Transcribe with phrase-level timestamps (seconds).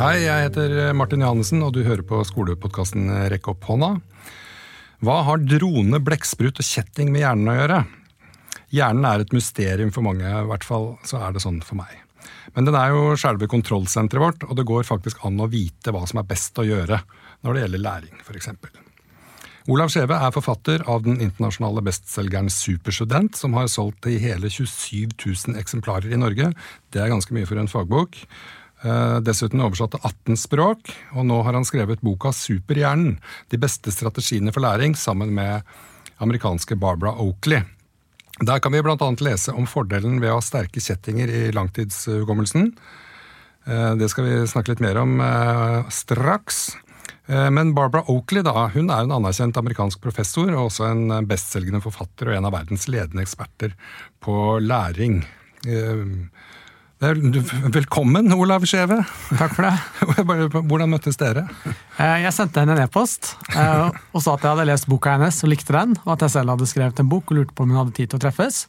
[0.00, 3.90] Hei, jeg heter Martin Johannessen, og du hører på skolepodkasten Rekk opp hånda.
[5.04, 7.80] Hva har drone, blekksprut og kjetting med hjernen å gjøre?
[8.72, 11.92] Hjernen er et mysterium for mange, i hvert fall så er det sånn for meg.
[12.56, 16.06] Men den er jo selve kontrollsenteret vårt, og det går faktisk an å vite hva
[16.08, 17.02] som er best å gjøre
[17.44, 18.48] når det gjelder læring, f.eks.
[19.68, 25.12] Olav Skjeve er forfatter av den internasjonale bestselgeren Superstudent, som har solgt i hele 27
[25.12, 26.48] 000 eksemplarer i Norge.
[26.88, 28.16] Det er ganske mye for en fagbok.
[28.80, 33.18] Eh, dessuten oversatt til 18 språk, og nå har han skrevet boka Superhjernen.
[33.52, 35.66] De beste strategiene for læring, sammen med
[36.24, 37.60] amerikanske Barbara Oakley.
[38.40, 38.96] Der kan vi bl.a.
[39.20, 42.70] lese om fordelen ved å ha sterke kjettinger i langtidshukommelsen.
[43.68, 46.70] Eh, det skal vi snakke litt mer om eh, straks.
[47.30, 52.26] Men Barbara Oakley da, hun er en anerkjent amerikansk professor og også en bestselgende forfatter
[52.26, 53.76] og en av verdens ledende eksperter
[54.24, 55.20] på læring.
[57.00, 58.98] Velkommen, Olav Skjeve.
[59.32, 60.58] Takk for det.
[60.68, 61.46] Hvordan møttes dere?
[61.96, 65.38] Eh, jeg sendte henne en e-post eh, og sa at jeg hadde lest boka hennes
[65.40, 67.72] og likte den, og at jeg selv hadde skrevet en bok og lurte på om
[67.72, 68.66] hun hadde tid til å treffes.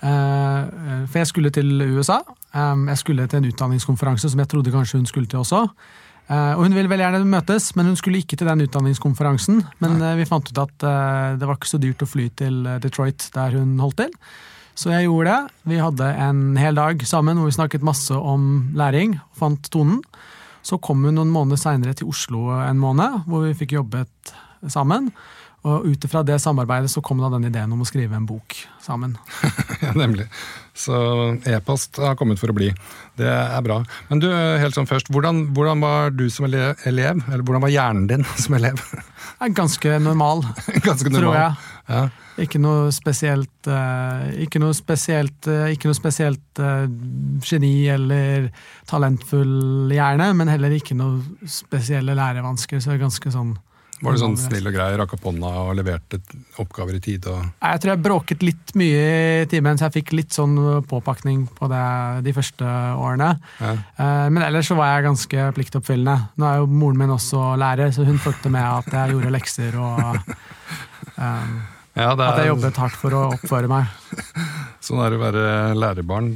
[0.00, 0.72] Eh,
[1.12, 2.22] for jeg skulle til USA.
[2.56, 5.66] Jeg skulle til en utdanningskonferanse som jeg trodde kanskje hun skulle til også.
[6.28, 9.62] Og Hun ville vel gjerne møtes, men hun skulle ikke til den utdanningskonferansen.
[9.80, 10.84] Men vi fant ut at
[11.40, 14.12] det var ikke så dyrt å fly til Detroit, der hun holdt til.
[14.78, 15.54] Så jeg gjorde det.
[15.72, 20.04] Vi hadde en hel dag sammen hvor vi snakket masse om læring, og fant tonen.
[20.62, 24.32] Så kom hun noen måneder seinere til Oslo en måned, hvor vi fikk jobbet
[24.70, 25.10] sammen.
[25.66, 28.54] Og ut ifra det samarbeidet så kom da den ideen om å skrive en bok
[28.82, 29.16] sammen.
[29.84, 30.28] ja, nemlig.
[30.78, 30.94] Så
[31.50, 32.68] e-post har kommet for å bli.
[33.18, 33.80] Det er bra.
[34.12, 36.78] Men du, helt sånn først, hvordan, hvordan var du som elev?
[37.26, 38.78] Eller hvordan var hjernen din som elev?
[39.58, 40.46] Ganske normal,
[40.86, 41.18] Ganske normal.
[41.18, 41.74] tror jeg.
[41.88, 42.06] Ja.
[42.38, 46.84] Ikke noe spesielt uh, Ikke noe spesielt, uh, ikke noe spesielt uh,
[47.42, 48.50] geni eller
[48.86, 52.82] talentfull hjerne, men heller ikke noe spesielle lærevansker.
[52.84, 53.56] Så ganske sånn
[54.02, 56.20] var du sånn snill og grei, rakk opp hånda og leverte
[56.62, 57.34] oppgaver i tide?
[57.58, 59.06] Jeg tror jeg bråket litt mye
[59.42, 60.54] i timen, så jeg fikk litt sånn
[60.88, 61.86] påpakning på det
[62.26, 63.32] de første årene.
[63.58, 63.72] Ja.
[64.30, 66.30] Men ellers så var jeg ganske pliktoppfyllende.
[66.38, 69.80] Nå er jo moren min også lærer, så hun fulgte med at jeg gjorde lekser
[69.82, 69.98] og
[71.18, 71.58] um,
[71.98, 72.22] ja, er...
[72.22, 73.88] At jeg jobbet hardt for å oppføre meg.
[74.86, 75.46] sånn er det å være
[75.78, 76.34] lærerbarn.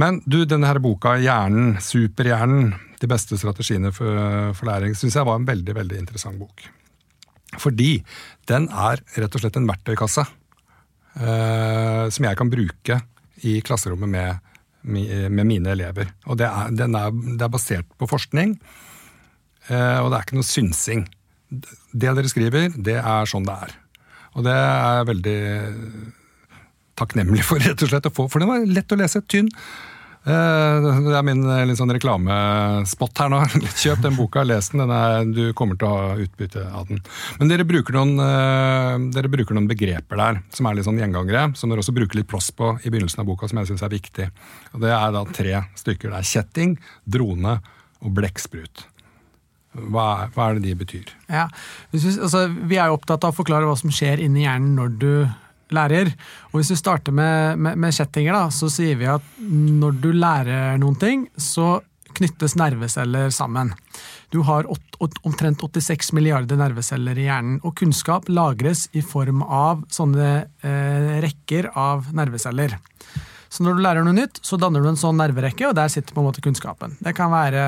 [0.00, 4.10] Men du, denne her boka 'Hjernen, superhjernen', de beste strategiene for,
[4.58, 6.66] for læring, syns jeg var en veldig, veldig interessant bok.
[7.58, 7.98] Fordi
[8.50, 13.00] den er rett og slett en verktøykasse eh, som jeg kan bruke
[13.46, 16.12] i klasserommet med, med mine elever.
[16.26, 18.56] Og det er, er, det er basert på forskning,
[19.68, 21.04] eh, og det er ikke noe synsing.
[21.48, 23.76] Det dere skriver, det er sånn det er.
[24.36, 25.38] Og det er veldig
[26.98, 29.22] takknemlig for, rett og slett, å få, for den var lett å lese.
[29.30, 29.50] Tynn.
[30.28, 33.40] Eh, det er min eh, litt sånn reklamespot her nå.
[33.82, 34.82] Kjøp den boka, les den.
[34.82, 37.00] den er, du kommer til å ha utbytte av den.
[37.38, 41.48] Men dere bruker, noen, eh, dere bruker noen begreper der som er litt sånn gjengangere,
[41.56, 43.94] som dere også bruker litt plass på i begynnelsen av boka, som jeg syns er
[43.94, 44.28] viktig.
[44.74, 46.12] Og Det er da tre stykker.
[46.12, 46.78] Det er kjetting,
[47.08, 47.58] drone
[48.04, 48.84] og blekksprut.
[49.78, 51.10] Hva, hva, er det de betyr?
[51.30, 51.46] Ja,
[51.92, 54.96] vi, altså, vi er jo opptatt av å forklare hva som skjer inni hjernen når
[54.98, 55.12] du
[55.74, 56.12] lærer.
[56.50, 60.10] Og Hvis vi starter med, med, med kjettinger, da, så sier vi at når du
[60.16, 61.78] lærer noen ting, så
[62.18, 63.72] knyttes nerveceller sammen.
[64.32, 64.66] Du har
[65.22, 70.28] omtrent 86 milliarder nerveceller i hjernen, og kunnskap lagres i form av sånne
[70.66, 72.76] eh, rekker av nerveceller.
[73.48, 76.12] Så når du lærer noe nytt, så danner du en sånn nerverekke, og der sitter
[76.12, 76.98] på en måte kunnskapen.
[77.00, 77.64] Det kan være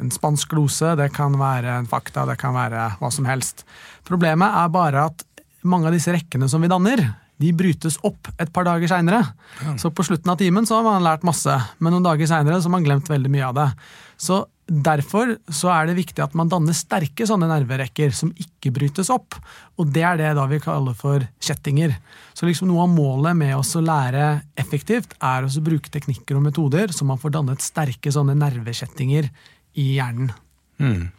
[0.00, 3.66] en spansk glose, det kan være en fakta, det kan være hva som helst.
[4.08, 5.26] Problemet er bare at
[5.68, 7.02] mange av disse rekkene som vi danner,
[7.42, 9.24] de brytes opp et par dager seinere.
[9.60, 9.76] Ja.
[9.80, 12.72] Så på slutten av timen så har man lært masse, men noen dager seinere har
[12.72, 13.70] man glemt veldig mye av det.
[14.20, 19.10] Så Derfor så er det viktig at man danner sterke sånne nerverekker som ikke brytes
[19.12, 19.36] opp.
[19.76, 21.92] Og det er det da vi kaller for kjettinger.
[22.32, 26.46] Så liksom noe av målet med oss å lære effektivt er å bruke teknikker og
[26.46, 29.28] metoder så man får dannet sterke sånne nervekjettinger
[29.84, 30.32] i hjernen.
[30.80, 31.12] Mm.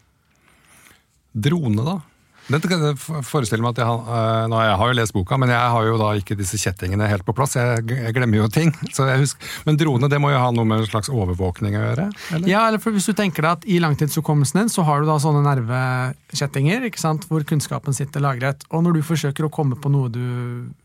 [1.46, 2.00] Drone, da?
[2.46, 5.50] Dette kan jeg forestille meg at jeg, uh, nå, jeg har jo lest boka, men
[5.50, 7.56] jeg har jo da ikke disse kjettingene helt på plass.
[7.58, 8.74] Jeg, jeg glemmer jo ting.
[9.66, 12.08] Men drone det må jo ha noe med en slags overvåkning å gjøre?
[12.38, 12.50] Eller?
[12.50, 15.42] Ja, eller hvis du tenker deg at i langtidshukommelsen din så har du da sånne
[15.46, 18.68] nervekjettinger ikke sant, hvor kunnskapen sitter lagret.
[18.70, 20.26] Og når du forsøker å komme på noe du,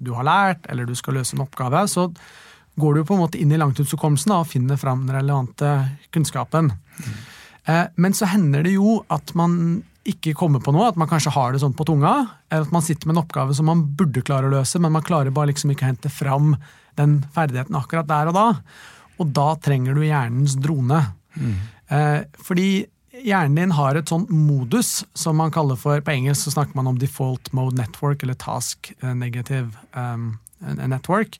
[0.01, 2.09] du har lært, eller du skal løse en oppgave, så
[2.81, 5.75] går du på en måte inn i langtidshukommelsen og finner fram den relevante
[6.15, 6.73] kunnskapen.
[6.73, 7.21] Mm.
[7.69, 11.32] Eh, men så hender det jo at man ikke kommer på noe, at man kanskje
[11.35, 12.14] har det sånn på tunga,
[12.49, 15.05] eller at man sitter med en oppgave som man burde klare å løse, men man
[15.05, 16.55] klarer bare liksom ikke å hente fram
[16.99, 18.47] den ferdigheten akkurat der og da.
[19.20, 21.02] Og da trenger du hjernens drone.
[21.37, 21.55] Mm.
[21.93, 22.70] Eh, fordi
[23.20, 26.88] hjernen din har et sånn modus som man kaller for På engelsk så snakker man
[26.91, 31.39] om default mode network, eller task eh, negative um, network.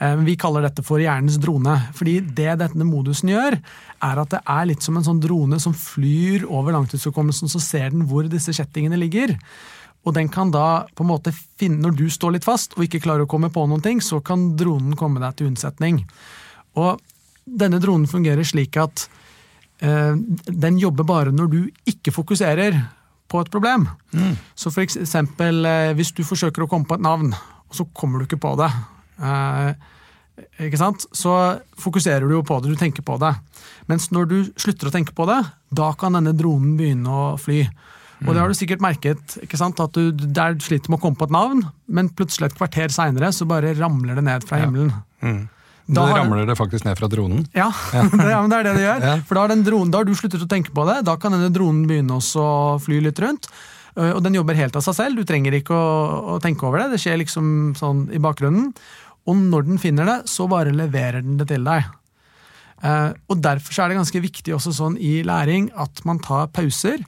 [0.00, 1.76] Um, vi kaller dette for hjernens drone.
[1.94, 3.58] fordi det denne modusen gjør,
[4.02, 7.90] er at det er litt som en sånn drone som flyr over langtidshukommelsen, så ser
[7.90, 9.36] den hvor disse kjettingene ligger.
[10.02, 13.02] Og den kan da på en måte finne, Når du står litt fast og ikke
[13.04, 16.02] klarer å komme på noen ting, så kan dronen komme deg til unnsetning.
[16.74, 16.98] Og
[17.46, 19.06] denne dronen fungerer slik at
[19.82, 20.14] eh,
[20.46, 22.80] den jobber bare når du ikke fokuserer
[23.30, 23.88] på et problem.
[24.12, 24.36] Mm.
[24.54, 27.32] Så for eksempel eh, hvis du forsøker å komme på et navn,
[27.72, 28.68] og så kommer du ikke på det.
[29.24, 31.06] Eh, ikke sant?
[31.16, 31.32] Så
[31.80, 33.32] fokuserer du jo på det, du tenker på det.
[33.88, 35.40] Mens når du slutter å tenke på det,
[35.72, 37.64] da kan denne dronen begynne å fly.
[38.22, 39.80] Og det har du sikkert merket, ikke sant?
[39.82, 43.32] at du der sliter med å komme på et navn, men plutselig et kvarter seinere
[43.34, 44.92] så bare ramler det ned fra himmelen.
[44.92, 45.32] Ja.
[45.32, 45.42] Mm.
[45.92, 47.42] Da ramler det faktisk ned fra dronen?
[47.56, 49.06] Ja, det, ja det er det det gjør.
[49.26, 51.00] For da har, dronen, da har, du sluttet å tenke på det.
[51.08, 52.52] Da kan denne dronen begynne å
[52.82, 53.50] fly litt rundt.
[53.92, 55.18] Og den jobber helt av seg selv.
[55.18, 55.88] Du trenger ikke å,
[56.34, 56.94] å, tenke over det.
[56.94, 57.46] Det skjer liksom
[57.76, 58.70] sånn i bakgrunnen.
[59.28, 61.90] Og når den finner det, så bare leverer den det til deg.
[63.28, 67.04] Og Derfor er det ganske viktig også sånn i læring at man tar pauser.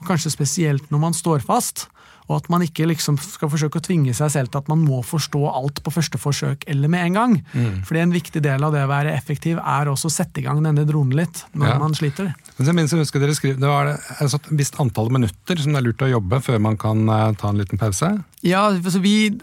[0.00, 1.86] Og kanskje spesielt når man står fast.
[2.24, 5.02] Og at man ikke liksom skal forsøke å tvinge seg selv til at man må
[5.04, 7.36] forstå alt på første forsøk eller med en gang.
[7.52, 7.82] Mm.
[7.84, 10.62] Fordi en viktig del av det å være effektiv er også å sette i gang
[10.64, 11.78] denne dronen litt når ja.
[11.82, 12.32] man sliter.
[12.56, 15.88] Men jeg minst, husker dere skrev, Det var et visst antall minutter som det er
[15.88, 18.14] lurt å jobbe før man kan uh, ta en liten pause?
[18.44, 19.34] Ja, altså vi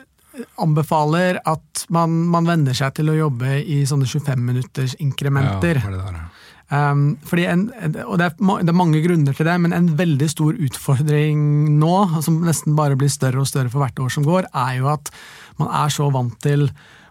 [0.61, 5.81] anbefaler at man, man venner seg til å jobbe i sånne 25 minutters inkrementer.
[5.83, 6.29] Ja, det der, ja.
[6.71, 7.65] Um, en,
[8.05, 11.41] og det er, det er, mange grunner til det, men en veldig stor utfordring
[11.81, 14.87] nå, som nesten bare blir større og større for hvert år som går, er jo
[14.93, 15.11] at
[15.59, 16.69] man er så vant til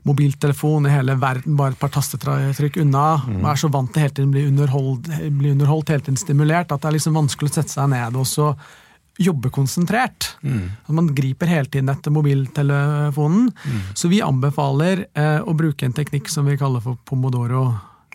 [0.09, 3.05] mobiltelefon i hele verden, bare et par tastetrykk unna.
[3.29, 5.11] Man er så vant til hele tiden bli underholdt,
[5.43, 8.25] bli underholdt, hele tiden stimulert, at det er liksom vanskelig å sette seg ned og
[8.29, 8.55] så
[9.21, 10.31] jobbe konsentrert.
[10.41, 10.71] Mm.
[10.97, 13.51] Man griper hele tiden etter mobiltelefonen.
[13.53, 13.81] Mm.
[13.93, 17.67] Så vi anbefaler eh, å bruke en teknikk som vi kaller for pomodoro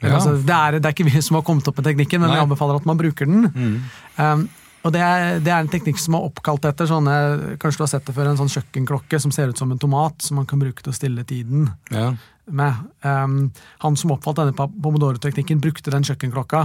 [0.10, 0.20] ja.
[0.20, 2.38] Altså, det, er, det, er, ikke vi som har kommet opp med teknikken, men Nei.
[2.38, 3.50] vi anbefaler at man bruker den.
[3.56, 3.76] Mm.
[4.20, 4.46] Um,
[4.86, 7.14] og det er, det er, en teknikk som er oppkalt etter sånne
[7.58, 10.20] Kanskje du har sett det før, en sånn kjøkkenklokke som ser ut som en tomat,
[10.22, 12.12] som man kan bruke til å stille tiden ja.
[12.46, 12.84] med.
[13.02, 13.40] Um,
[13.82, 16.62] han som oppfalt denne pomodoro-teknikken, brukte den kjøkkenklokka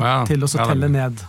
[0.00, 0.24] wow.
[0.30, 1.20] til å telle ned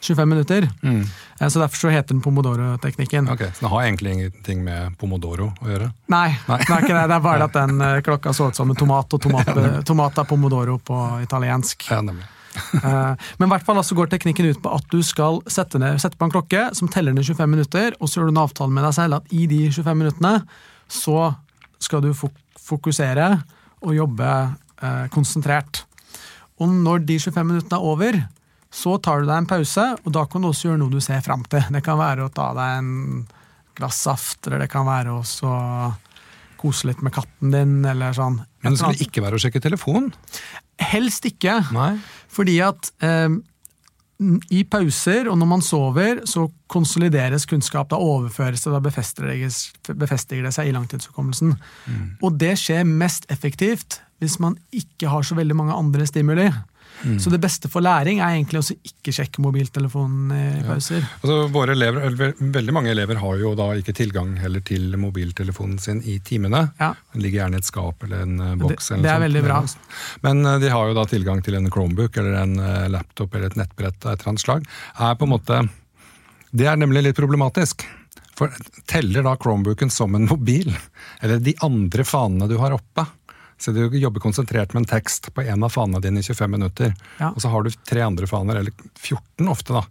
[0.00, 0.68] 25 minutter.
[0.82, 1.02] Mm.
[1.40, 3.28] Eh, så Derfor så heter den pomodoro-teknikken.
[3.32, 5.92] Ok, Så det har egentlig ingenting med pomodoro å gjøre?
[6.06, 6.58] Nei, Nei.
[6.64, 7.04] det er ikke det.
[7.10, 9.52] Det er bare at den eh, klokka så ut som en tomat, og tomat,
[9.86, 11.88] tomat er pomodoro på italiensk.
[11.90, 12.26] Ja, nemlig.
[12.58, 16.00] Eh, men i hvert fall altså går teknikken ut på at du skal sette, ned,
[16.02, 18.74] sette, på en klokke som teller ned 25 minutter, og så gjør du en avtale
[18.74, 20.32] med deg selv at i de 25 minuttene
[20.90, 21.28] så
[21.78, 23.28] skal du fokusere
[23.84, 24.32] og jobbe
[24.82, 25.84] eh, konsentrert.
[26.58, 28.20] Og når de 25 minuttene er over,
[28.70, 31.22] så tar du deg en pause, og da kan du også gjøre noe du ser
[31.24, 31.64] fram til.
[31.72, 32.94] Det kan være å ta deg en
[33.78, 35.22] glass saft, eller det kan være å
[36.58, 38.40] kose litt med katten din, eller sånn.
[38.64, 40.10] Men det skulle ikke være å sjekke telefonen?
[40.82, 41.60] Helst ikke.
[41.74, 41.92] Nei.
[42.34, 43.38] Fordi at eh,
[44.18, 47.88] i pauser og når man sover, så konsolideres kunnskap.
[47.92, 51.54] Da overføres det, da befestiger det seg i langtidshukommelsen.
[51.86, 52.08] Mm.
[52.26, 56.48] Og det skjer mest effektivt hvis man ikke har så veldig mange andre stimuli.
[57.04, 57.18] Mm.
[57.22, 61.02] Så det beste for læring er egentlig å ikke sjekke mobiltelefonen i pauser.
[61.02, 61.10] Ja.
[61.22, 66.18] Altså, elever, veldig mange elever har jo da ikke tilgang heller til mobiltelefonen sin i
[66.24, 66.64] timene.
[66.80, 66.92] Ja.
[67.14, 68.92] Den ligger gjerne i et skap eller en uh, boks.
[68.94, 69.60] Det, det er veldig bra.
[70.26, 73.52] Men uh, de har jo da tilgang til en Chromebook eller en uh, laptop eller
[73.52, 74.68] et nettbrett av et eller annet slag.
[74.98, 75.62] Er på en måte,
[76.50, 77.86] det er nemlig litt problematisk.
[78.38, 78.54] For
[78.86, 80.70] Teller da Chromebooken som en mobil?
[81.20, 83.06] Eller de andre fanene du har oppe?
[83.58, 86.92] Så du jobber konsentrert med en tekst på en av fanene dine i 25 minutter.
[87.18, 87.32] Ja.
[87.32, 89.84] Og så har du tre andre faner, eller 14 ofte, da.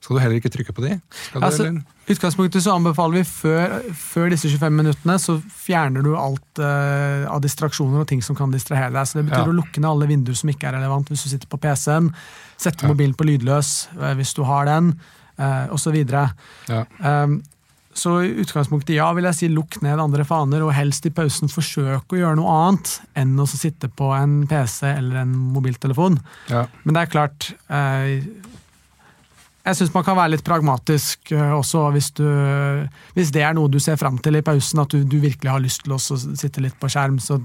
[0.00, 0.94] Skal du heller ikke trykke på de?
[1.36, 1.66] Altså,
[2.08, 7.42] utgangspunktet så anbefaler vi før, før, disse 25 minuttene så fjerner du alt uh, av
[7.44, 9.08] distraksjoner og ting som kan distrahere deg.
[9.08, 9.52] Så Det betyr ja.
[9.52, 12.08] å lukke ned alle vinduer som ikke er relevant hvis du sitter på PC-en.
[12.60, 12.92] Sette ja.
[12.92, 14.94] mobilen på lydløs uh, hvis du har den,
[15.36, 16.00] uh, osv.
[16.00, 16.84] Ja.
[17.04, 17.42] Um,
[18.00, 21.50] så i utgangspunktet ja, vil jeg si lukk ned andre faner, og helst i pausen
[21.52, 26.16] forsøk å gjøre noe annet enn å sitte på en PC eller en mobiltelefon.
[26.52, 26.64] Ja.
[26.84, 28.22] Men det er klart eh,
[29.66, 32.24] Jeg syns man kan være litt pragmatisk eh, også, hvis, du,
[33.18, 35.62] hvis, det er noe du ser fram til i pausen, at du, du virkelig har
[35.62, 37.20] lyst til å sitte litt på skjerm.
[37.20, 37.42] så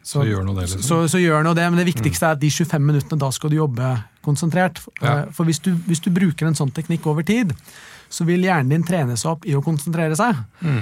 [0.00, 0.80] så, så, gjør noe det, liksom.
[0.80, 3.52] så, så, gjør noe det, men det viktigste er at de 25 minuttene, da skal
[3.52, 3.90] du jobbe
[4.24, 4.80] konsentrert.
[5.02, 5.26] Ja.
[5.36, 7.52] For hvis du, hvis du bruker en sånn teknikk over tid,
[8.10, 10.34] så vil hjernen din trene seg opp i å konsentrere seg.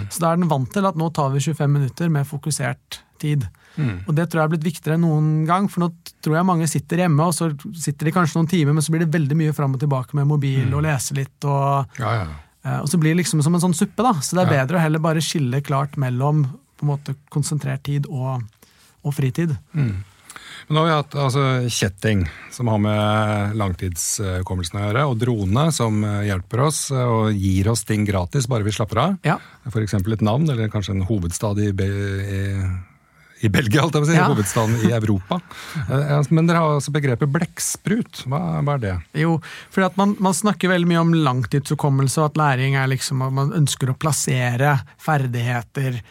[0.09, 3.45] Så da er den vant til at nå tar vi 25 minutter med fokusert tid.
[3.79, 5.91] Og det tror jeg er blitt viktigere enn noen gang, for nå
[6.25, 9.05] tror jeg mange sitter hjemme, og så sitter de kanskje noen timer, men så blir
[9.05, 11.37] det veldig mye fram og tilbake med mobil og lese litt.
[11.45, 11.87] og...
[12.01, 12.27] Ja, ja.
[12.65, 14.17] Eh, Og så blir det liksom som en sånn suppe, da.
[14.25, 14.65] Så det er Ja.
[14.65, 16.43] bedre å heller bare skille klart mellom
[16.79, 18.43] på en måte konsentrert tid og,
[19.05, 19.55] og fritid.
[20.67, 25.69] Men nå har vi hatt altså, kjetting, som har med langtidshukommelsen å gjøre, og drone,
[25.75, 29.17] som eh, hjelper oss eh, og gir oss ting gratis bare vi slapper av.
[29.27, 29.39] Ja.
[29.71, 29.97] F.eks.
[30.01, 32.43] et navn, eller kanskje en hovedstad i, Be i,
[33.47, 34.19] i Belgia, holdt jeg på å si.
[34.19, 34.29] Ja.
[34.33, 35.41] Hovedstaden i Europa.
[35.87, 38.25] Eh, Men dere har også begrepet blekksprut.
[38.27, 38.95] Hva, hva er det?
[39.23, 39.39] Jo,
[39.79, 43.55] at man, man snakker veldig mye om langtidshukommelse, og at læring er liksom at man
[43.57, 46.03] ønsker å plassere ferdigheter,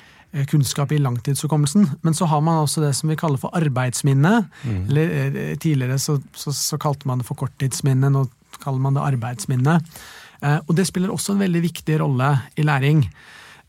[0.45, 1.87] kunnskap i langtidshukommelsen.
[2.03, 4.49] Men så har man også det som vi kaller for arbeidsminne.
[4.87, 8.27] Eller eh, Tidligere så, så, så kalte man det for korttidsminne, nå
[8.63, 9.79] kaller man det arbeidsminne.
[10.41, 13.05] Eh, Og det spiller også en veldig viktig rolle i læring.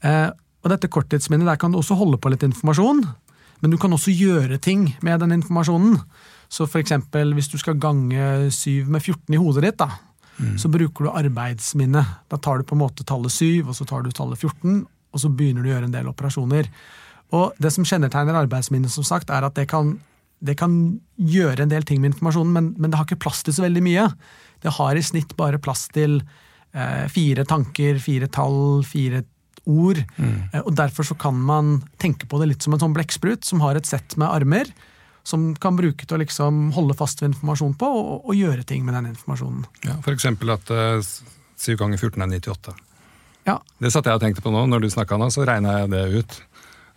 [0.03, 0.29] Eh,
[0.65, 3.05] Og dette korttidsminnet, der kan du også holde på litt informasjon,
[3.63, 6.01] men du kan også gjøre ting med den informasjonen.
[6.49, 9.89] Så eksempel hvis du skal gange 7 med 14 i hodet ditt, da,
[10.57, 12.05] så bruker du arbeidsminne.
[12.31, 15.23] Da tar du på en måte tallet 7, og så tar du tallet 14, og
[15.23, 16.69] så begynner du å gjøre en del operasjoner.
[17.37, 19.97] Og det som kjennetegner arbeidsminnet, som sagt, er at det kan,
[20.45, 20.75] det kan
[21.17, 23.85] gjøre en del ting med informasjonen, men, men det har ikke plass til så veldig
[23.85, 24.07] mye.
[24.65, 29.25] Det har i snitt bare plass til eh, fire tanker, fire tall, fire
[29.69, 30.00] ord.
[30.19, 33.62] Eh, og derfor så kan man tenke på det litt som en sånn blekksprut som
[33.65, 34.73] har et sett med armer,
[35.29, 38.87] som kan bruke til å liksom holde fast ved informasjon på, og, og gjøre ting
[38.87, 39.67] med den informasjonen.
[39.85, 40.31] Ja, F.eks.
[40.33, 41.17] at eh,
[41.59, 42.79] 7 ganger 14 er 98.
[43.49, 44.67] Ja, Det satt jeg og tenkte på nå.
[44.69, 46.38] Når du snakka nå, så regna jeg det ut.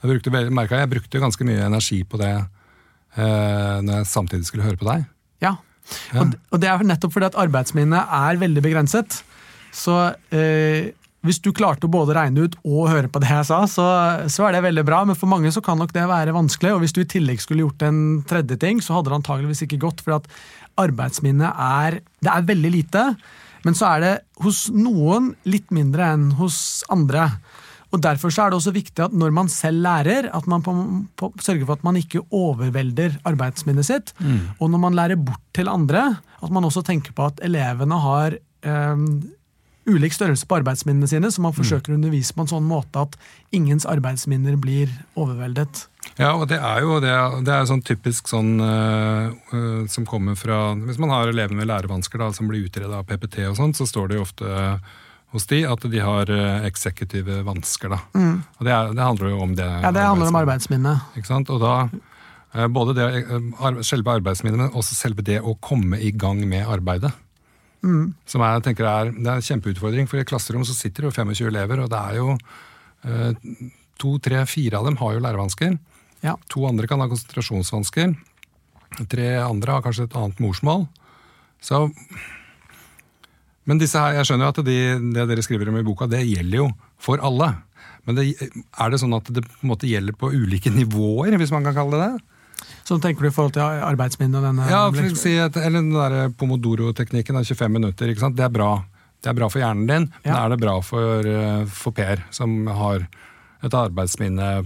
[0.01, 4.65] Jeg brukte, merket jeg brukte ganske mye energi på det eh, når jeg samtidig skulle
[4.65, 5.05] høre på deg.
[5.43, 5.57] Ja.
[6.17, 9.21] Og, og det er nettopp fordi at arbeidsminnet er veldig begrenset.
[9.75, 9.95] Så
[10.35, 10.91] eh,
[11.21, 13.85] hvis du klarte å både regne ut og høre på det jeg sa, så,
[14.31, 15.03] så er det veldig bra.
[15.05, 16.73] Men for mange så kan nok det være vanskelig.
[16.73, 19.83] Og hvis du i tillegg skulle gjort en tredje ting, så hadde det antageligvis ikke
[19.85, 20.01] gått.
[20.01, 20.29] For at
[20.81, 23.05] arbeidsminnet er Det er veldig lite.
[23.67, 24.13] Men så er det
[24.43, 27.27] hos noen litt mindre enn hos andre.
[27.91, 30.73] Og Derfor så er det også viktig at når man selv lærer, at man på,
[31.19, 34.13] på, sørger for at man ikke overvelder arbeidsminnet sitt.
[34.59, 36.05] Og når man lærer bort til andre,
[36.41, 39.05] at man også tenker på at elevene har eh,
[39.91, 43.17] ulik størrelse på arbeidsminnene sine, så man forsøker å undervise på en sånn måte at
[43.55, 45.85] ingens arbeidsminner blir overveldet.
[46.17, 47.13] Ja, og det er jo det,
[47.45, 52.19] det er sånn typisk sånn øh, som kommer fra Hvis man har elever med lærevansker
[52.19, 54.49] da, som blir utreda av PPT og sånt, så står det jo ofte
[55.31, 57.93] hos de at de har øh, eksekutive vansker.
[57.93, 58.01] da.
[58.59, 59.67] Og det, er, det handler jo om det.
[59.67, 60.95] Ja, Det handler om arbeidsminne.
[61.15, 61.51] Ikke sant?
[61.53, 66.11] Og da eh, både det, eh, selve arbeidsminnet, men også selve det å komme i
[66.11, 67.13] gang med arbeidet.
[67.81, 71.15] Som jeg tenker er, det er en kjempeutfordring, for i klasserom så sitter det jo
[71.17, 73.63] 25 elever, og det er jo eh,
[74.01, 75.79] to, tre, fire av dem har jo lærevansker.
[76.21, 76.35] Ja.
[76.53, 78.13] To andre kan ha konsentrasjonsvansker.
[79.09, 80.85] Tre andre har kanskje et annet morsmål.
[81.61, 81.87] Så
[83.69, 84.77] men disse her, jeg skjønner jo at de,
[85.15, 86.67] det dere skriver om i boka, det gjelder jo
[87.01, 87.53] for alle.
[88.07, 91.53] Men det, er det sånn at det på en måte gjelder på ulike nivåer, hvis
[91.53, 92.39] man kan kalle det det?
[92.83, 94.43] Så tenker du i forhold til arbeidsminnet?
[94.43, 98.83] denne Ja, for si at, eller den der pomodoro-teknikken av 25 minutter, det er bra.
[99.21, 100.45] Det er bra for hjernen din, men Ja.
[100.45, 103.07] er det bra for, eh, for Per, som har
[103.63, 104.65] et arbeidsminne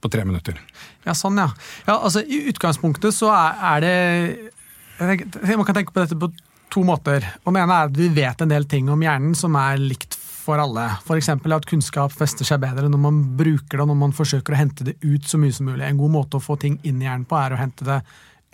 [0.00, 0.58] på tre minutter?
[1.04, 1.48] Ja, sånn, ja.
[1.86, 4.52] ja altså, I utgangspunktet så er, er det
[4.98, 6.30] tenker, Man kan tenke på dette på
[6.70, 7.24] to måter.
[7.44, 10.15] Og Den ene er at vi vet en del ting om hjernen som er likt
[10.46, 10.86] for alle.
[11.02, 11.30] F.eks.
[11.34, 14.96] at kunnskap fester seg bedre når man bruker det, når man forsøker å hente det
[15.04, 15.84] ut så mye som mulig.
[15.86, 18.00] En god måte å få ting inn i hjernen på, er å hente det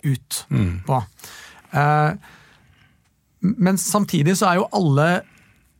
[0.03, 0.39] ut
[0.87, 1.03] på.
[1.73, 2.31] Eh,
[3.43, 5.07] men samtidig så er jo alle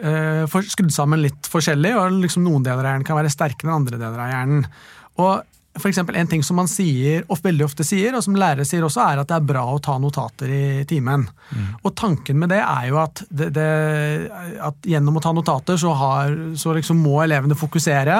[0.04, 3.80] eh, skrudd sammen litt forskjellig, og liksom noen deler av hjernen kan være sterkere enn
[3.82, 4.68] andre deler av hjernen.
[5.24, 8.66] Og for eksempel En ting som man sier, og veldig ofte sier, og som lærere
[8.68, 11.26] sier også, er at det er bra å ta notater i timen.
[11.82, 13.66] Og Tanken med det er jo at, det, det,
[14.62, 18.20] at gjennom å ta notater så, har, så liksom må elevene fokusere.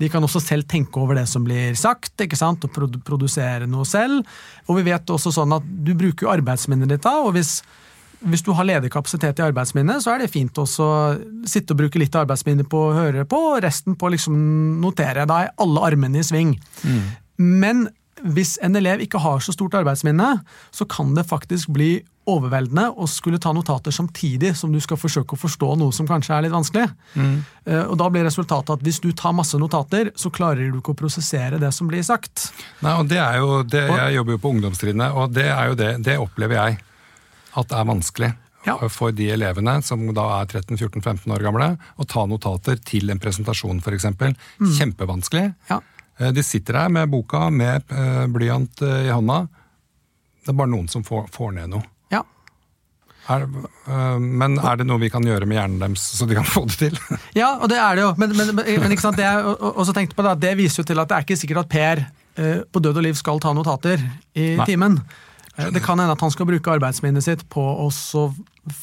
[0.00, 2.64] De kan også selv tenke over det som blir sagt, ikke sant?
[2.64, 4.24] og produ produsere noe selv.
[4.68, 7.58] Og vi vet også sånn at du bruker jo arbeidsminnet ditt da, og hvis
[8.30, 12.00] hvis du har ledig kapasitet i arbeidsminnet, så er det fint å sitte og bruke
[12.00, 14.38] litt arbeidsminnet på å høre på, og resten på å liksom
[14.82, 15.26] notere.
[15.28, 16.56] Da er alle armene i sving.
[17.36, 17.86] Men
[18.24, 20.38] hvis en elev ikke har så stort arbeidsminne,
[20.72, 21.98] så kan det faktisk bli
[22.30, 26.32] overveldende å skulle ta notater samtidig som du skal forsøke å forstå noe som kanskje
[26.32, 26.86] er litt vanskelig.
[27.20, 27.34] Mm.
[27.90, 31.02] Og Da blir resultatet at hvis du tar masse notater, så klarer du ikke å
[31.02, 32.48] prosessere det som blir sagt.
[32.80, 35.78] Nei, og det er jo, det, Jeg jobber jo på ungdomstrinnet, og det er jo
[35.82, 36.80] det, det opplever jeg
[37.54, 38.32] at det er vanskelig.
[38.64, 38.78] Ja.
[38.88, 41.66] for de elevene som da er 13-14-15 år gamle,
[42.00, 44.06] å ta notater til en presentasjon f.eks.
[44.78, 45.50] Kjempevanskelig.
[45.68, 45.80] Ja.
[46.18, 49.42] Eh, De sitter der med boka med eh, blyant eh, i hånda.
[50.44, 51.84] Det er bare noen som får, får ned noe.
[52.14, 52.22] ja.
[53.28, 53.44] Er,
[53.88, 56.64] eh, men er det noe vi kan gjøre med hjernen deres så de kan få
[56.68, 56.98] det til?
[57.36, 58.10] Ja, og det er det jo.
[58.20, 59.20] Men, men, men, ikke sant?
[59.20, 61.62] Det, jeg også tenkte på da, det viser jo til at det er ikke sikkert
[61.66, 62.02] at Per
[62.40, 64.00] eh, på død og liv skal ta notater
[64.36, 64.66] i Nei.
[64.72, 64.98] timen.
[65.56, 67.88] Eh, Det kan hende at han skal bruke arbeidsminnet sitt på å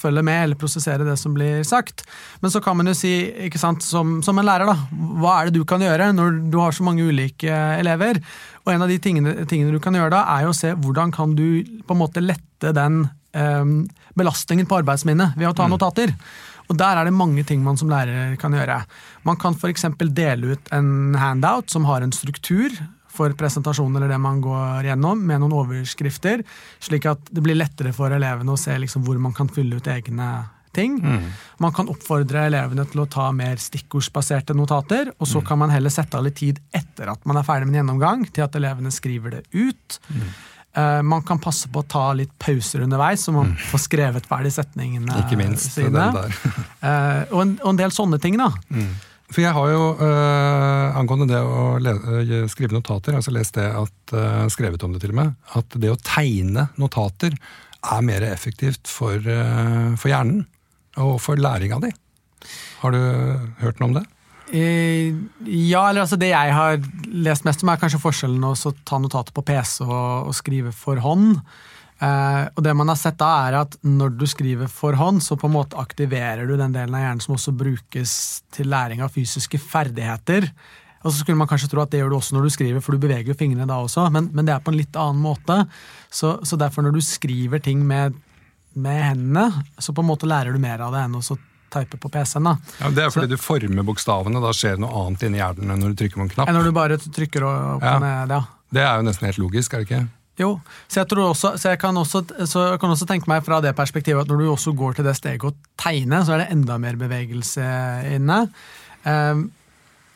[0.01, 2.03] følge med eller prosessere det som blir sagt.
[2.41, 3.13] Men så kan man jo si,
[3.47, 4.75] ikke sant, som, som en lærer, da,
[5.21, 7.49] hva er det du kan gjøre når du har så mange ulike
[7.79, 8.21] elever?
[8.65, 11.13] Og en av de tingene, tingene du kan gjøre da, er jo å se hvordan
[11.15, 13.75] kan du på en måte lette den eh,
[14.17, 16.13] belastningen på arbeidsminnet ved å ta notater.
[16.69, 18.83] Og Der er det mange ting man som lærer kan gjøre.
[19.27, 19.89] Man kan f.eks.
[20.15, 22.71] dele ut en handout som har en struktur
[23.11, 26.43] for presentasjonen eller det man går gjennom, med noen overskrifter,
[26.79, 29.87] slik at det blir lettere for elevene å se liksom hvor man kan fylle ut
[29.91, 30.31] egne
[30.71, 30.93] ting.
[31.59, 35.91] Man kan oppfordre elevene til å ta mer stikkordsbaserte notater, og så kan man heller
[35.91, 38.93] sette av litt tid etter at man er ferdig med en gjennomgang, til at elevene
[38.95, 39.99] skriver det ut.
[40.71, 44.53] Eh, Man kan passe på å ta litt pauser underveis, så man får skrevet ferdig
[44.55, 45.91] setningene Ikke minst sine.
[45.91, 46.37] den der.
[46.79, 48.47] Eh, og, en, og en del sånne ting, da.
[49.31, 53.67] For jeg har jo, øh, angående det å le øh, skrive notater, altså lest det
[53.69, 57.37] at, øh, skrevet om det til og med, at det å tegne notater
[57.81, 60.43] er mer effektivt for, øh, for hjernen
[60.99, 61.93] og for læringa di.
[62.81, 62.99] Har du
[63.61, 64.05] hørt noe om det?
[64.51, 65.15] Eh,
[65.47, 69.31] ja, eller altså det jeg har lest mest om, er kanskje forskjellen å ta notater
[69.35, 71.39] på PC og, og skrive for hånd.
[72.01, 75.37] Eh, og det man har sett da, er at når du skriver for hånd, så
[75.37, 78.13] på en måte aktiverer du den delen av hjernen som også brukes
[78.55, 80.49] til læring av fysiske ferdigheter.
[81.01, 82.93] Og så skulle man kanskje tro at det gjør du også når du skriver, for
[82.97, 85.63] du beveger jo fingrene da også, men, men det er på en litt annen måte.
[86.13, 88.17] Så, så derfor når du skriver ting med,
[88.77, 91.23] med hendene, så på en måte lærer du mer av det enn å
[91.71, 92.49] type på PC-en.
[92.49, 92.55] da.
[92.81, 95.93] Ja, det er fordi du former bokstavene, da skjer noe annet inni hjernen enn når
[95.93, 96.49] du trykker på en knapp.
[96.51, 97.93] Enn når du bare trykker opp Ja.
[98.03, 98.33] ned.
[98.35, 98.41] ja.
[98.71, 100.01] Det er jo nesten helt logisk, er det ikke?
[100.41, 100.51] Jo,
[100.89, 103.61] så jeg, tror også, så jeg kan også, så jeg kan også tenke meg fra
[103.63, 106.51] det perspektivet at når du også går til det steget å tegne, så er det
[106.55, 107.65] enda mer bevegelse
[108.15, 108.43] inne.
[109.05, 109.49] Um,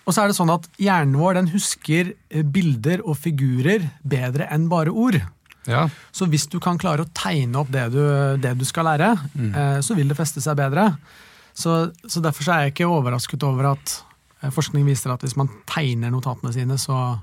[0.06, 4.48] og så er det sånn at hjernen vår den husker eh, bilder og figurer bedre
[4.54, 5.18] enn bare ord.
[5.66, 8.02] Ja, Så hvis du kan klare å tegne opp det du,
[8.38, 10.92] det du skal lære, eh, så vil det feste seg bedre.
[11.58, 13.96] Så, så derfor så er jeg ikke overrasket over at
[14.44, 17.18] eh, forskning viser at hvis man tegner notatene sine, så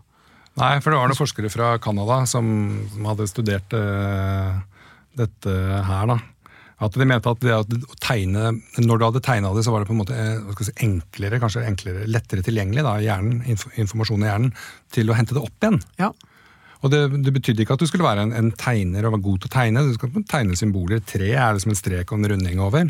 [0.60, 2.46] Nei, for det var noen forskere fra Canada som,
[2.92, 4.60] som hadde studert uh,
[5.16, 5.54] dette
[5.88, 6.18] her, da.
[6.82, 9.88] At de mente at det å tegne, når du hadde tegna det, så var det
[9.88, 14.26] på en måte eh, si, enklere, kanskje enklere, lettere tilgjengelig, da, hjernen, inf informasjon i
[14.26, 14.54] hjernen,
[14.90, 15.78] til å hente det opp igjen.
[16.02, 16.10] ja.
[16.82, 19.40] Og det, det betydde ikke at du skulle være en, en tegner og være god
[19.42, 19.84] til å tegne.
[19.86, 21.02] Du skal tegne symboler.
[21.06, 22.88] Tre er liksom en strek og en runding over.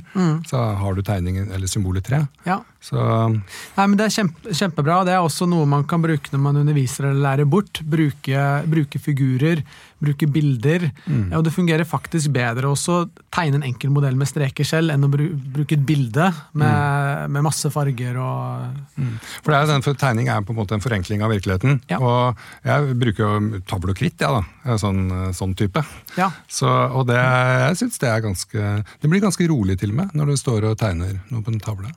[0.48, 2.22] Så har du tegningen, eller symbolet tre.
[2.48, 2.62] ja.
[2.82, 4.96] Så Nei, men Det er kjempe, kjempebra.
[5.06, 7.78] Det er også noe man kan bruke når man underviser eller lærer bort.
[7.86, 9.62] Bruke, bruke figurer,
[10.02, 10.88] bruke bilder.
[11.06, 14.92] Ja, og Det fungerer faktisk bedre også å tegne en enkel modell med streker selv,
[14.94, 18.98] enn å bruke et bilde med, med masse farger og
[19.42, 21.80] For det er den, for Tegning er på en måte en forenkling av virkeligheten.
[21.90, 22.00] Ja.
[22.02, 24.76] Og jeg bruker jo tavle og kritt, jeg, da.
[24.80, 25.82] Sånn, sånn type.
[26.18, 26.30] Ja.
[26.50, 28.68] Så, og det, jeg synes det er ganske
[29.02, 31.62] Det blir ganske rolig til og med, når du står og tegner noe på en
[31.62, 31.90] tavle.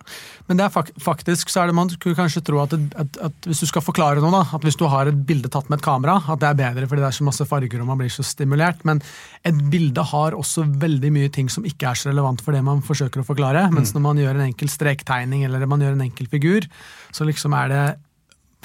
[0.49, 3.47] Men det er fak faktisk så er det man skulle kanskje tro at, at, at
[3.49, 5.85] hvis du skal forklare noe, da, at hvis du har et bilde tatt med et
[5.85, 8.23] kamera, at det er bedre fordi det er så masse farger og man blir så
[8.23, 8.83] stimulert.
[8.85, 9.01] Men
[9.45, 12.81] et bilde har også veldig mye ting som ikke er så relevant for det man
[12.85, 13.67] forsøker å forklare.
[13.71, 16.67] Mens når man gjør en enkel strektegning eller man gjør en enkel figur,
[17.11, 17.83] så liksom er det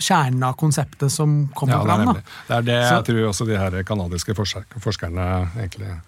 [0.00, 2.06] kjernen av konseptet som kommer Ja, det er fram.
[2.06, 2.22] nemlig.
[2.48, 4.34] Det er det Så- jeg tror også de her kanadiske
[4.80, 6.00] forskerne egentlig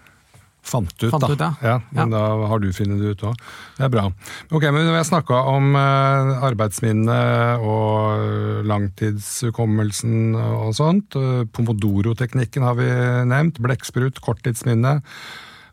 [0.63, 1.11] fant ut.
[1.11, 1.31] Fant da.
[1.33, 1.75] ut, ja.
[1.91, 3.41] Men da har du funnet det ut òg.
[3.77, 4.05] Det er bra.
[4.49, 7.17] Ok, men Vi har snakka om arbeidsminnet arbeidsminne
[7.63, 11.17] og langtidshukommelsen og sånt.
[11.19, 12.89] Eh, Pomodoro-teknikken har vi
[13.29, 13.61] nevnt.
[13.63, 14.99] Blekksprut, korttidsminne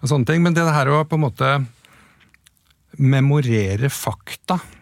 [0.01, 0.43] og sånne ting.
[0.43, 1.55] Men det her å på en måte
[2.99, 4.80] memorere fakta Eh,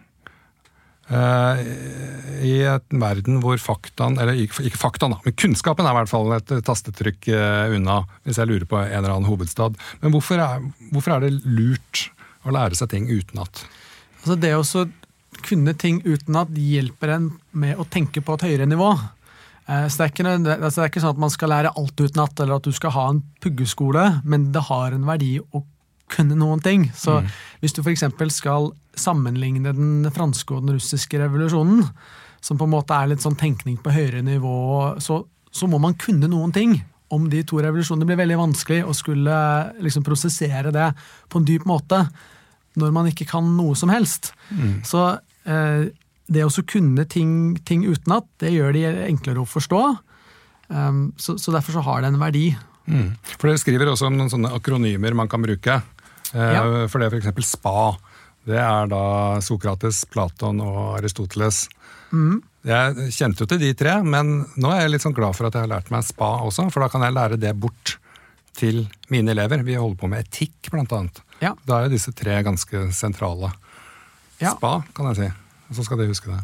[1.09, 6.53] I en verden hvor faktaen, eller ikke faktaen, men kunnskapen er i hvert fall et
[6.67, 9.77] tastetrykk eh, unna, hvis jeg lurer på en eller annen hovedstad.
[10.03, 12.09] Men hvorfor er, hvorfor er det lurt
[12.45, 13.63] å lære seg ting utenat?
[14.21, 14.63] Altså det å
[15.45, 18.91] kunne ting utenat hjelper en med å tenke på et høyere nivå.
[19.69, 22.05] Eh, Så det er, ikke, altså det er ikke sånn at man skal lære alt
[22.05, 25.63] utenat, eller at du skal ha en puggeskole, men det har en verdi å
[26.11, 26.87] kunne noen ting.
[26.95, 27.19] Så
[27.61, 28.05] hvis du f.eks.
[28.35, 31.85] skal sammenligne den franske og den russiske revolusjonen,
[32.41, 34.55] som på en måte er litt sånn tenkning på høyere nivå,
[35.03, 36.77] så, så må man kunne noen ting
[37.13, 38.07] om de to revolusjonene.
[38.07, 39.37] Blir veldig vanskelig å skulle
[39.83, 40.91] liksom, prosessere det
[41.29, 42.03] på en dyp måte
[42.79, 44.31] når man ikke kan noe som helst.
[44.53, 44.79] Mm.
[44.87, 45.01] Så
[45.49, 45.89] eh,
[46.29, 49.81] det å kunne ting, ting utenat, det gjør de enklere å forstå.
[50.69, 52.51] Um, så, så derfor så har det en verdi.
[52.85, 53.15] Mm.
[53.33, 55.79] For Dere skriver også om noen sånne akronymer man kan bruke.
[56.33, 56.63] Eh, Ja.
[56.87, 57.53] For det er f.eks.
[57.55, 57.97] SPA.
[58.49, 59.01] Det er da
[59.43, 61.67] Sokrates, Platon og Aristoteles.
[62.11, 62.39] Mm.
[62.65, 65.55] Jeg kjente jo til de tre, men nå er jeg litt sånn glad for at
[65.55, 67.97] jeg har lært meg SPA også, for da kan jeg lære det bort
[68.59, 68.81] til
[69.13, 69.61] mine elever.
[69.63, 71.21] Vi holder på med etikk, blant annet.
[71.43, 71.53] Ja.
[71.67, 73.51] Da er jo disse tre ganske sentrale.
[74.41, 74.55] Ja.
[74.57, 75.29] SPA, kan jeg si.
[75.77, 76.39] Så skal de huske det.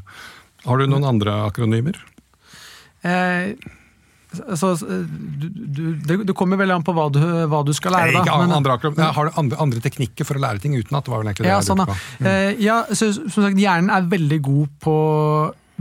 [0.65, 1.97] Har du noen andre akronymer?
[3.05, 3.53] Eh,
[4.59, 7.19] så, du, du, det, det kommer veldig an på hva du,
[7.51, 8.13] hva du skal lære.
[8.15, 8.23] Da.
[8.23, 8.77] ikke men- andre.
[8.97, 11.07] Nei, har andre, andre teknikker for å lære ting utenat?
[11.11, 11.97] var vel egentlig det Ja, jeg sånn, på.
[12.25, 14.95] Eh, ja, så, som sagt, hjernen er veldig god på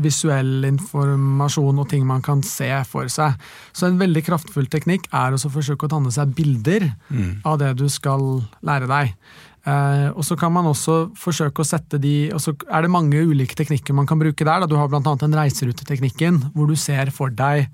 [0.04, 3.36] visuell informasjon og ting man kan se for seg.
[3.72, 7.42] Så en veldig kraftfull teknikk er å forsøke å danne seg bilder Mm.
[7.46, 9.14] av det du skal lære deg.
[9.66, 13.16] Eh, og så kan man også forsøke å sette de og så er det mange
[13.16, 14.60] ulike teknikker man kan bruke der.
[14.60, 14.66] Da.
[14.66, 15.00] Du har bl.a.
[15.00, 17.68] den reiseruteteknikken, hvor du ser for deg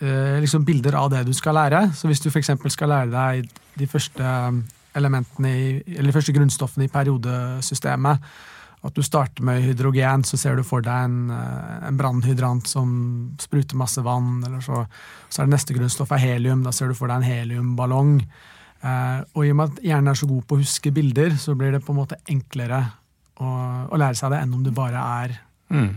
[0.00, 1.80] liksom bilder av det du skal lære.
[1.94, 2.50] Så hvis du f.eks.
[2.72, 4.24] skal lære deg de første
[4.96, 8.18] elementene i, eller de første grunnstoffene i periodesystemet,
[8.80, 13.34] at du starter med hydrogen, så ser du for deg en, eh, en brannhydrant som
[13.38, 14.38] spruter masse vann.
[14.46, 14.86] Eller så,
[15.28, 18.14] så er det neste grunnstoff er helium, da ser du for deg en heliumballong.
[18.80, 21.52] Eh, og i og med at hjernen er så god på å huske bilder, så
[21.60, 22.80] blir det på en måte enklere
[23.36, 23.50] å,
[23.92, 25.36] å lære seg det enn om det bare er,
[25.70, 25.92] Mm.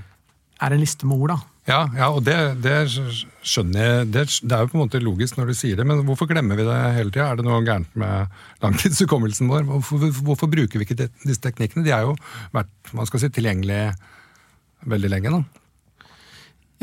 [0.61, 1.31] er en liste med ord.
[1.31, 1.39] da.
[1.63, 4.07] Ja, ja, og det, det skjønner jeg.
[4.11, 6.59] Det, det er jo på en måte logisk når du sier det, men hvorfor glemmer
[6.59, 7.29] vi det hele tida?
[7.29, 8.33] Er det noe gærent med
[8.65, 9.63] langtidshukommelsen vår?
[9.69, 11.85] Hvorfor, hvorfor bruker vi ikke de, disse teknikkene?
[11.87, 12.17] De har jo
[12.55, 13.93] vært man skal si, tilgjengelige
[14.91, 15.31] veldig lenge.
[15.37, 16.09] da.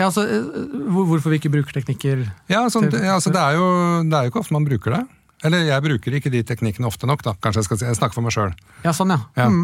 [0.01, 0.49] Ja, altså, eh,
[0.97, 3.67] Hvorfor vi ikke bruker teknikker Ja, sånn, ja altså, det, er jo,
[4.09, 5.03] det er jo ikke ofte man bruker det.
[5.47, 7.33] Eller jeg bruker ikke de teknikkene ofte nok, da.
[7.41, 8.51] Kanskje jeg skal jeg snakker for meg sjøl.
[8.85, 9.21] Ja, sånn, ja.
[9.39, 9.47] Ja.
[9.49, 9.63] Mm.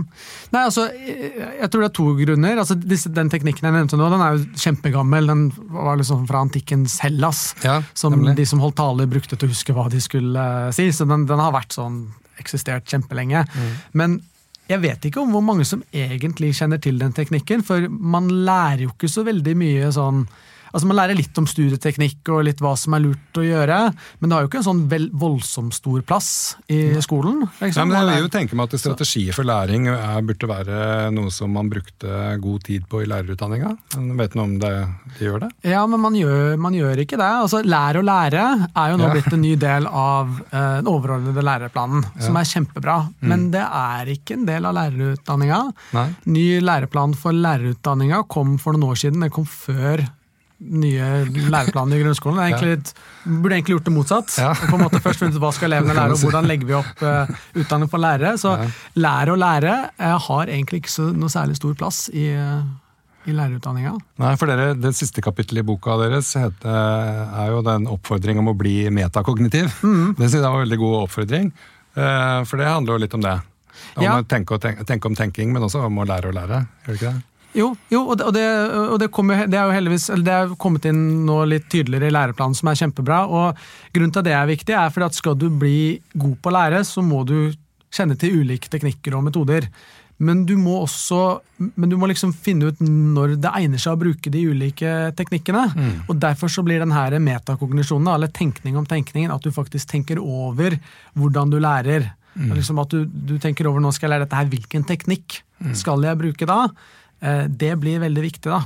[0.55, 2.61] Nei, altså, jeg tror det er to grunner.
[2.63, 5.29] Altså, disse, den teknikken jeg nevnte nå, den er jo kjempegammel.
[5.29, 5.43] Den
[5.75, 7.51] var liksom fra antikkens Hellas.
[7.67, 8.39] Ja, som nemlig.
[8.41, 10.89] de som holdt taler, brukte til å huske hva de skulle eh, si.
[10.97, 12.07] Så den, den har vært sånn,
[12.41, 13.45] eksistert kjempelenge.
[13.45, 13.77] Mm.
[14.01, 14.19] Men
[14.67, 18.87] jeg vet ikke om hvor mange som egentlig kjenner til den teknikken, for man lærer
[18.87, 20.25] jo ikke så veldig mye sånn
[20.77, 23.79] Altså Man lærer litt om studieteknikk og litt hva som er lurt å gjøre,
[24.21, 26.29] men det har jo ikke en sånn vel, voldsomt stor plass
[26.69, 27.39] i skolen.
[27.47, 27.89] Nei, Liksom.
[27.89, 30.79] men jeg vil jo tenke meg at strategier for læring er, burde være
[31.17, 32.13] noe som man brukte
[32.45, 33.73] god tid på i lærerutdanninga.
[34.21, 34.73] Vet du noe om det,
[35.19, 35.51] de gjør det?
[35.73, 37.31] Ja, men man gjør, man gjør ikke det.
[37.47, 38.45] Altså, Lær å lære
[38.77, 39.13] er jo nå Ja.
[39.17, 42.99] blitt en ny del av eh, den overordnede læreplanen, som er kjempebra.
[43.23, 45.63] Men det er ikke en del av lærerutdanninga.
[46.27, 49.21] Ny læreplan for lærerutdanninga kom for noen år siden.
[49.25, 50.05] Den kom før
[50.61, 51.09] nye
[51.53, 52.39] læreplaner i grunnskolen.
[52.47, 52.95] Egentlig
[53.27, 54.37] burde egentlig gjort det motsatt.
[54.41, 54.55] Ja.
[54.57, 57.03] På en måte først funnet ut Hva skal elevene lære, og hvordan legger vi opp
[57.05, 57.29] uh,
[57.61, 58.33] utdanning for lærere.
[58.41, 58.69] Så Ja.
[58.97, 62.65] lære og lære uh, har egentlig ikke så, noe særlig stor plass i, uh,
[63.29, 63.93] i lærerutdanninga.
[64.23, 66.81] Nei, for dere, Det siste kapittelet i boka deres heter,
[67.43, 69.69] er jo den oppfordring om å bli metakognitiv.
[69.83, 70.15] Mm.
[70.17, 71.53] Det synes jeg var en veldig god oppfordring,
[72.47, 73.37] for det handler jo litt om det.
[73.97, 74.17] Om Ja.
[74.21, 76.67] å tenke, tenke, tenke om tenking, men også om å lære å lære.
[76.87, 77.23] Gjør det ikke det?
[77.57, 78.45] Jo, jo og, det,
[78.77, 82.11] og, det, kom, det, er jo heldigvis eller det er kommet inn nå litt tydeligere
[82.11, 83.21] i læreplanen, som er kjempebra.
[83.27, 83.61] og
[83.95, 85.77] Grunnen til at det er viktig, er fordi at skal du bli
[86.15, 87.39] god på å lære, så må du
[87.97, 89.71] kjenne til ulike teknikker og metoder.
[90.17, 91.21] Men du må også
[91.77, 95.65] men du må liksom finne ut når det egner seg å bruke de ulike teknikkene.
[96.09, 100.21] Og Derfor så blir den her metakognisjonen, eller tenkning om tenkningen, at du faktisk tenker
[100.21, 100.79] over
[101.17, 102.13] hvordan du lærer.
[102.37, 105.41] Liksom at du, du tenker over nå skal jeg lære dette her, hvilken teknikk
[105.77, 106.67] skal jeg bruke da?
[107.23, 108.51] Eh, Det blir veldig viktig.
[108.51, 108.63] da.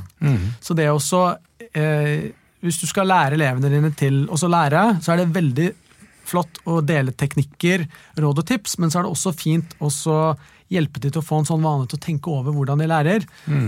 [0.60, 1.36] Så det også
[1.74, 2.30] eh,
[2.62, 5.68] Hvis du skal lære elevene dine til å lære, så er det veldig
[6.30, 7.86] flott å dele teknikker,
[8.20, 10.36] råd og tips, men så er det også fint å
[10.70, 13.24] hjelpe de til å få en sånn vane til å tenke over hvordan de lærer.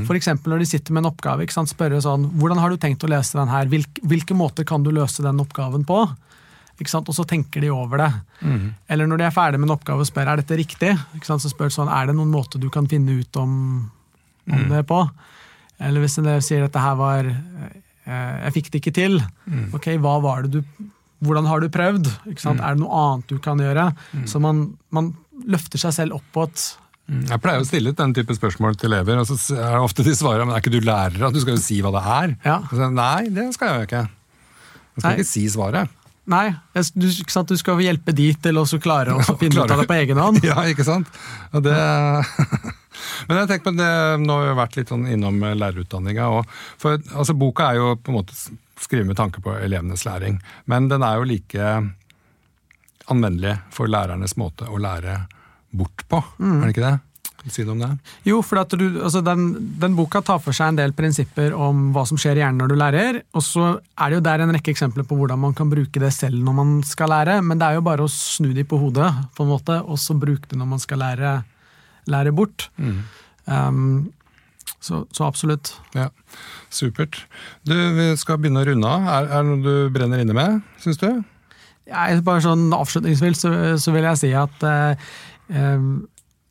[0.07, 2.77] For eksempel når de sitter med en oppgave, ikke sant, spørre sånn Hvordan har du
[2.77, 3.66] tenkt å lese den her?
[3.66, 6.05] Hvilke, hvilke måter kan du løse den oppgaven på?
[6.79, 7.09] Ikke sant?
[7.09, 8.12] Og så tenker de over det.
[8.88, 11.42] Eller når de er ferdig med en oppgave og spør er dette riktig, ikke sant?
[11.42, 13.90] så spør de sånn, er det noen måte du kan finne ut om,
[14.51, 14.99] om det på.
[15.83, 19.17] Eller hvis en elev sier at det her var eh, Jeg fikk det ikke til.
[19.75, 20.89] Ok, hva var det du
[21.23, 22.09] Hvordan har du prøvd?
[22.33, 22.59] Ikke sant?
[22.59, 23.93] Er det noe annet du kan gjøre?
[24.27, 25.13] Så man, man
[25.47, 26.65] løfter seg selv opp på et
[27.31, 30.17] Jeg pleier å stille den type spørsmål til elever, og så er det ofte de
[30.19, 32.35] svarer men er ikke du lærer, at du skal jo si hva det er.
[32.47, 32.57] Ja.
[32.71, 34.03] Så, Nei, det skal jeg jo ikke.
[34.03, 35.17] Jeg skal Nei.
[35.19, 35.99] ikke si svaret.
[36.33, 36.45] Nei,
[36.95, 40.21] du, du skal hjelpe de til å klare å finne ut av det på egen
[40.23, 40.43] hånd.
[40.51, 41.11] Ja, ikke sant?
[41.55, 41.75] Og det,
[43.29, 46.29] Men jeg tenker på det, Nå har vi vært litt sånn innom lærerutdanninga.
[46.81, 48.37] For altså, boka er jo på en måte
[48.83, 50.41] skrevet med tanke på elevenes læring.
[50.71, 51.71] Men den er jo like
[53.13, 55.25] anvendelig for lærernes måte å lære
[55.73, 56.23] bort på.
[56.39, 56.59] Mm.
[56.59, 56.99] Er det ikke det?
[57.51, 57.89] Si noe om det.
[58.29, 59.49] Jo, for du, altså den,
[59.83, 62.71] den, boka tar for seg en del prinsipper om hva som skjer i hjernen når
[62.71, 63.19] du lærer.
[63.35, 66.13] Og så er det jo der en rekke eksempler på hvordan man kan bruke det
[66.15, 67.41] selv når man skal lære.
[67.43, 70.15] Men det er jo bare å snu de på hodet, på en måte, og så
[70.15, 71.35] bruke det når man skal lære,
[72.11, 72.69] lære bort.
[72.77, 73.03] Mm.
[73.47, 74.12] Um,
[74.83, 75.75] så, så, absolutt.
[75.95, 76.09] Ja,
[76.71, 77.21] Supert.
[77.67, 79.07] Du, Vi skal begynne å runde av.
[79.07, 81.09] Er, er det noe du brenner inne med, syns du?
[81.87, 85.07] Jeg, bare sånn Avslutningsvis så, så, vil jeg si at eh,
[85.51, 85.87] eh,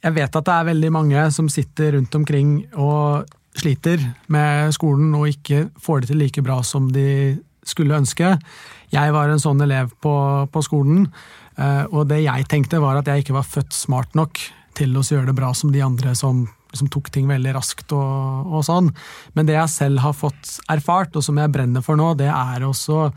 [0.01, 5.13] jeg vet at det er veldig mange som sitter rundt omkring og sliter med skolen
[5.17, 7.37] og ikke får det til like bra som de
[7.67, 8.33] skulle ønske.
[8.91, 10.13] Jeg var en sånn elev på,
[10.51, 11.05] på skolen,
[11.55, 14.39] eh, og det jeg tenkte var at jeg ikke var født smart nok
[14.77, 18.47] til å gjøre det bra som de andre som liksom tok ting veldig raskt og,
[18.47, 18.89] og, sånn.
[19.35, 22.63] Men det jeg selv har fått erfart, og som jeg brenner for nå, det er
[22.63, 23.09] også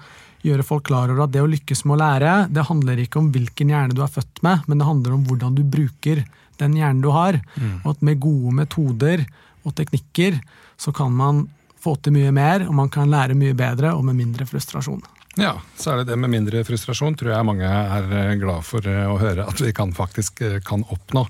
[0.45, 3.31] gjøre folk klar over at det å lykkes med å lære, det handler ikke om
[3.33, 6.25] hvilken hjerne du er født med, men det handler om hvordan du bruker
[6.61, 7.39] den hjernen du har.
[7.57, 7.79] Mm.
[7.85, 9.25] Og at med gode metoder
[9.65, 10.43] og teknikker
[10.81, 11.47] så kan man
[11.85, 15.03] få til mye mer, og man kan lære mye bedre og med mindre frustrasjon.
[15.41, 19.19] Ja, særlig det med mindre frustrasjon tror jeg mange er eh, glad for eh, å
[19.19, 21.27] høre at vi kan faktisk eh, kan oppnå.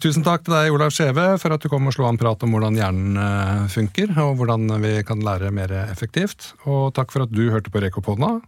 [0.00, 2.54] Tusen takk til deg, Olav Skjeve, for at du kom og slo an prat om
[2.54, 6.54] hvordan hjernen funker, og hvordan vi kan lære mer effektivt.
[6.64, 8.38] Og takk for at du hørte på Rekopodna.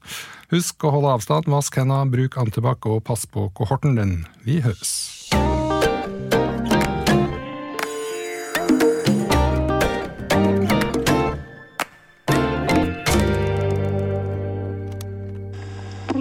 [0.55, 4.19] Husk å holde avstand, vask henda, bruk antibac og pass på kohorten din.
[4.47, 5.18] Vi høres.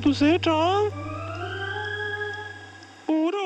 [0.07, 0.87] produziert haben.
[3.07, 3.36] Oder?